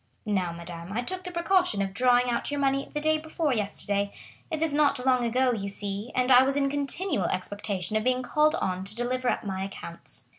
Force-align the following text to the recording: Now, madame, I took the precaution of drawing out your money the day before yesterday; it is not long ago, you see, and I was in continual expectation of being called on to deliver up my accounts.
Now, 0.25 0.51
madame, 0.51 0.91
I 0.93 1.03
took 1.03 1.23
the 1.23 1.31
precaution 1.31 1.79
of 1.79 1.93
drawing 1.93 2.27
out 2.27 2.49
your 2.49 2.59
money 2.59 2.89
the 2.91 2.99
day 2.99 3.19
before 3.19 3.53
yesterday; 3.53 4.11
it 4.49 4.63
is 4.63 4.73
not 4.73 5.05
long 5.05 5.23
ago, 5.23 5.53
you 5.53 5.69
see, 5.69 6.11
and 6.15 6.31
I 6.31 6.41
was 6.41 6.55
in 6.57 6.71
continual 6.71 7.25
expectation 7.25 7.95
of 7.95 8.03
being 8.03 8.23
called 8.23 8.55
on 8.55 8.83
to 8.85 8.95
deliver 8.95 9.29
up 9.29 9.43
my 9.43 9.63
accounts. 9.63 10.25